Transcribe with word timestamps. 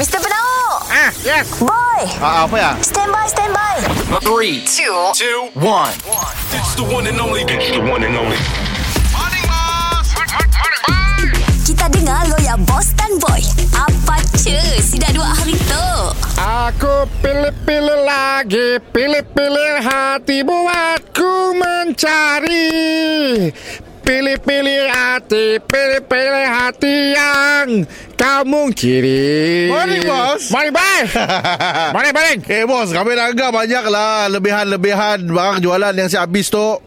Mr. 0.00 0.16
Penau 0.16 0.80
Ah, 0.88 1.12
yes. 1.20 1.60
Boy 1.60 2.00
Ah, 2.24 2.48
apa 2.48 2.56
ya? 2.56 2.72
Stand 2.80 3.12
by, 3.12 3.28
stand 3.28 3.52
by 3.52 3.76
Three, 4.24 4.64
Two 4.64 5.12
two, 5.12 5.52
one. 5.52 5.92
It's 6.56 6.72
the 6.72 6.88
one 6.88 7.04
and 7.04 7.20
only. 7.20 7.44
It's 7.44 7.68
the 7.68 7.84
one 7.84 8.00
and 8.00 8.16
only. 8.16 8.40
Kita 11.68 11.84
dengar 11.92 12.32
lo 12.32 12.40
ya 12.40 12.56
Boss 12.64 12.96
dan 12.96 13.12
Boy 13.20 13.44
Apa 13.76 14.24
cuy 14.40 14.80
Si 14.80 14.96
dah 14.96 15.12
dua 15.12 15.36
hari 15.36 15.52
tu 15.68 15.86
Aku 16.40 17.04
pilih-pilih 17.20 18.00
lagi 18.00 18.80
Pilih-pilih 18.90 19.84
hati 19.84 20.40
buatku 20.40 21.60
mencari 21.60 22.72
Pilih-pilih 24.10 24.90
hati 24.90 25.62
Pilih-pilih 25.62 26.46
hati 26.50 27.14
yang 27.14 27.86
kau 28.18 28.42
mungkiri. 28.42 29.70
Morning, 29.70 30.02
bos. 30.02 30.50
Morning, 30.50 30.74
bye. 30.74 31.06
Morning, 31.94 32.10
morning 32.10 32.38
Eh 32.50 32.66
bos 32.66 32.90
Kami 32.90 33.14
dah 33.14 33.30
agak 33.30 33.54
banyak 33.54 33.84
lah 33.86 34.26
Lebihan-lebihan 34.34 35.22
Barang 35.30 35.62
jualan 35.62 35.94
yang 35.94 36.10
siap 36.10 36.26
habis 36.26 36.50
tu. 36.50 36.82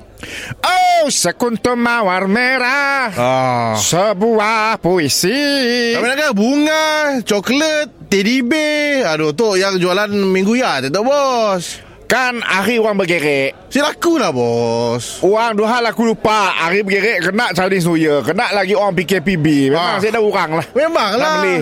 Oh, 0.60 1.04
sekuntum 1.08 1.80
mawar 1.80 2.28
merah. 2.32 3.12
Ah. 3.12 3.76
Sebuah 3.76 4.80
puisi. 4.84 5.96
Kami 5.96 6.08
agak 6.12 6.32
bunga 6.32 7.20
Coklat 7.24 8.08
Teddy 8.12 8.44
bear. 8.44 9.16
Aduh 9.16 9.32
tu 9.32 9.56
yang 9.56 9.80
jualan 9.80 10.12
minggu 10.12 10.60
ya 10.60 10.84
Tu 10.84 10.92
bos 11.00 11.93
Kan 12.14 12.46
hari 12.46 12.78
orang 12.78 12.94
bergerik 12.94 13.58
Silaku 13.74 14.22
lah 14.22 14.30
bos. 14.30 15.18
Orang 15.26 15.58
dua 15.58 15.82
hal 15.82 15.90
aku 15.90 16.14
lupa. 16.14 16.54
Hari 16.54 16.86
bergerik 16.86 17.26
Kena 17.26 17.50
Chinese 17.58 17.90
New 17.90 17.98
Year 17.98 18.22
Kena 18.22 18.54
lagi 18.54 18.78
orang 18.78 18.94
PKPB 18.94 19.74
Memang 19.74 19.98
Ah. 19.98 19.98
saya 19.98 20.14
dah 20.14 20.22
urang 20.22 20.62
lah. 20.62 20.66
Memang 20.78 21.10
Nak 21.10 21.18
lah 21.18 21.34
beli. 21.42 21.58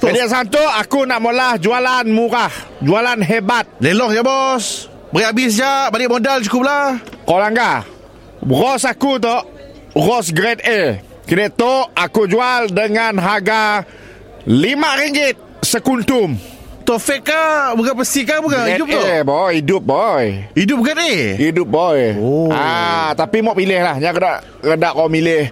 Tu. 0.00 0.08
Jadi 0.08 0.24
satu 0.24 0.62
Aku 0.80 1.04
nak 1.04 1.20
mula 1.20 1.60
jualan 1.60 2.08
murah. 2.08 2.48
Jualan 2.80 3.20
hebat. 3.20 3.68
Lelong 3.84 4.16
ya 4.16 4.24
bos. 4.24 4.88
Beri 5.12 5.28
habis 5.28 5.60
je 5.60 5.74
Balik 5.92 6.08
modal 6.08 6.40
cukup 6.48 6.64
lah 6.64 6.96
Kau 7.28 7.36
langgar. 7.36 7.84
Ros 8.40 8.88
aku 8.88 9.20
tu 9.20 9.36
Ros 10.00 10.32
grade 10.32 10.64
A. 10.64 10.80
Kini 11.28 11.52
tu 11.52 11.68
Aku 11.92 12.24
jual 12.24 12.72
dengan 12.72 13.20
harga 13.20 13.84
RM5 14.48 15.36
sekuntum 15.60 16.59
Tu 16.84 16.94
kah? 17.22 17.76
Bukan 17.76 17.94
pesi 18.02 18.26
kah? 18.26 18.42
Bukan? 18.42 18.66
Hidup 18.66 18.86
tu 18.90 18.98
A 18.98 19.22
boy 19.22 19.50
Hidup 19.62 19.82
boy. 19.82 20.24
Hidup 20.58 20.76
bukan 20.82 20.96
eh 21.06 21.38
Hidup 21.38 21.68
boy. 21.68 22.18
Oh. 22.18 22.50
ah, 22.50 23.14
Tapi 23.14 23.44
mau 23.44 23.54
pilih 23.54 23.78
lah. 23.78 23.96
Yang 24.02 24.18
kena 24.18 24.32
Kena 24.60 24.88
kau 24.96 25.06
milih 25.06 25.50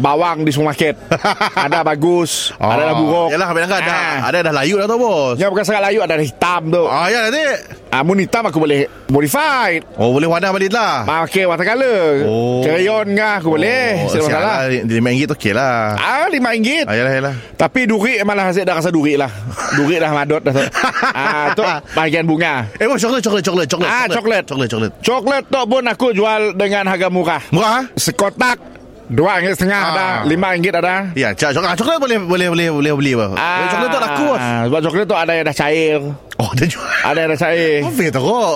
Bawang 0.00 0.42
di 0.42 0.50
supermarket. 0.50 0.96
Ada 1.68 1.84
bagus 1.84 2.56
Ada 2.56 2.88
dah 2.88 2.96
buruk. 2.96 3.28
Ah. 3.28 3.32
Yalah 3.36 3.46
kami 3.46 3.58
dah 3.60 3.68
ada 3.70 3.92
Ah. 3.92 4.16
Ada 4.26 4.38
dah 4.42 4.54
layu 4.56 4.74
dah 4.80 4.88
tu 4.88 4.96
bos. 4.96 5.36
Yang 5.36 5.50
bukan 5.52 5.64
sangat 5.64 5.82
layu 5.84 6.00
Ada 6.00 6.14
dah 6.16 6.24
hitam 6.24 6.62
tu. 6.66 6.82
Ah 6.88 7.06
ya 7.06 7.28
nanti. 7.28 7.44
Ah, 7.90 8.00
Mun 8.00 8.16
hitam 8.16 8.42
aku 8.42 8.56
boleh 8.56 8.86
Modified 9.10 9.82
Oh 9.98 10.14
boleh 10.14 10.24
warna 10.24 10.48
balik 10.48 10.70
lah. 10.70 11.04
Ah, 11.04 11.20
Okay 11.22 11.44
watercolor 11.44 12.24
Oh. 12.24 12.62
Crayon 12.62 13.12
ngah 13.12 13.32
aku 13.38 13.48
boleh? 13.52 14.00
Oh, 14.00 14.08
Tidak 14.08 14.24
sial 14.24 14.24
masalah 14.32 14.54
lah. 14.64 14.88
RM5 14.88 15.08
tu 15.20 15.34
okey 15.34 15.52
lah. 15.52 15.76
Ah 15.94 16.24
RM5 16.24 16.48
Ah, 16.86 16.94
yalah 16.96 17.12
yalah. 17.12 17.34
Tapi 17.54 17.80
durit 17.84 18.18
malah 18.22 18.48
Saya 18.50 18.64
dah 18.64 18.80
rasa 18.80 18.88
durit 18.88 19.14
lah. 19.14 19.28
Durit 19.76 20.00
dah 20.00 20.10
madot 20.10 20.40
dah 20.40 20.52
tu. 20.54 20.64
Ah, 21.12 21.52
Tu 21.52 21.62
bahagian 21.92 22.24
bunga. 22.24 22.64
Eh 22.74 22.88
bos 22.88 22.96
coklat 22.96 23.20
coklat 23.20 23.42
coklat 23.42 23.66
coklat 23.68 23.90
Ah, 23.90 24.06
coklat. 24.08 24.42
Coklat. 24.48 24.68
Coklat 24.70 24.90
Coklat. 25.02 25.42
Tu 25.44 25.60
pun 25.66 25.82
aku 25.84 26.06
jual 26.10 26.40
Dengan 26.54 26.88
harga 26.88 27.12
murah. 27.12 27.42
Murah? 27.50 27.68
Ah? 27.70 27.82
Sekotak 27.92 28.79
Dua 29.10 29.42
ringgit 29.42 29.58
setengah 29.58 29.80
Ah. 29.80 29.90
ada 29.90 30.06
Lima 30.22 30.54
ringgit 30.54 30.70
ada. 30.70 31.10
Ya 31.18 31.34
coklat 31.34 31.74
coklat 31.74 31.98
boleh 31.98 32.18
boleh 32.22 32.46
boleh 32.48 32.66
boleh 32.70 32.92
beli 32.94 33.12
Ah, 33.34 33.66
Coklat 33.66 33.88
tu 33.88 33.98
laku 33.98 34.28
Sebab 34.38 34.80
coklat 34.80 35.04
tu 35.04 35.16
ada 35.18 35.32
yang 35.34 35.44
dah 35.44 35.56
cair 35.56 35.98
Oh 36.40 36.48
dia 36.56 36.64
jual. 36.64 36.88
Ada 37.04 37.28
dah 37.28 37.38
cair 37.38 37.84
Apa 37.84 38.04
tu 38.08 38.20
kok 38.22 38.54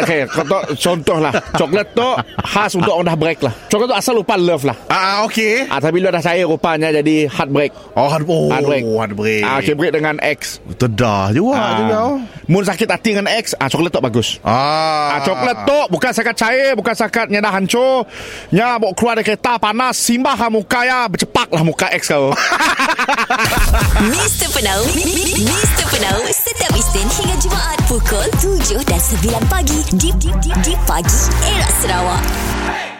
Okay 0.00 0.20
contoh, 0.26 0.60
contoh 0.72 1.18
lah 1.20 1.32
Coklat 1.52 1.92
tu 1.92 2.08
Khas 2.40 2.72
untuk 2.72 2.88
orang 2.90 3.06
dah 3.06 3.16
break 3.16 3.44
lah. 3.44 3.52
Coklat 3.68 3.88
tu 3.92 3.96
asal 3.96 4.12
lupa 4.16 4.34
love 4.34 4.64
lah. 4.64 4.76
Ah 4.88 5.20
okey. 5.24 5.68
Ah, 5.68 5.76
Tapi 5.76 5.92
bila 5.94 6.08
dah 6.08 6.24
cair 6.24 6.48
rupanya 6.48 6.88
Jadi 6.90 7.28
heartbreak 7.28 7.76
Oh 7.92 8.08
hard 8.08 8.24
oh 8.24 8.48
Heartbreak 8.48 8.82
heartbreak 8.82 9.42
ah, 9.44 9.60
Okay 9.60 9.76
break 9.76 9.92
dengan 9.92 10.16
X. 10.18 10.64
Betul 10.64 10.96
dah 10.96 11.28
juga 11.28 11.52
ah. 11.54 11.76
juga 11.76 11.98
Mun 12.48 12.64
sakit 12.64 12.88
hati 12.88 13.12
dengan 13.12 13.28
X 13.34 13.52
ah, 13.54 13.68
Coklat 13.68 13.92
tu 13.92 14.00
bagus. 14.00 14.40
Ah, 14.40 14.96
Ah, 15.06 15.20
coklat 15.22 15.64
tu 15.64 15.78
bukan 15.88 16.12
sakat 16.12 16.34
cair, 16.34 16.70
bukan 16.74 16.92
sakat 16.92 17.26
nyada 17.28 17.48
hancur. 17.48 18.04
Nya 18.50 18.76
bawa 18.76 18.92
keluar 18.92 19.14
dari 19.16 19.24
kereta 19.24 19.56
panas, 19.56 19.96
simbah 19.96 20.34
ha 20.34 20.46
muka 20.48 20.82
ya, 20.82 21.06
bercepak 21.06 21.48
lah 21.48 21.62
muka 21.62 21.88
X 21.90 22.10
kau. 22.10 22.36
Mr. 24.12 24.48
Penau 24.52 24.82
Mr. 25.38 25.85
Pukul 27.86 28.26
7 28.42 28.82
dan 28.82 28.98
9 28.98 29.46
pagi 29.46 29.78
Di, 29.94 30.10
pagi 30.90 31.20
Era 31.46 31.70
Sarawak 31.78 32.95